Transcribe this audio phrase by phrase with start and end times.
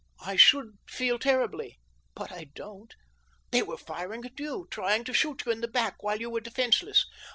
[0.25, 1.79] I should feel terribly,
[2.15, 2.91] but I don't.
[3.51, 6.41] They were firing at you, trying to shoot you in the back while you were
[6.41, 7.05] defenseless.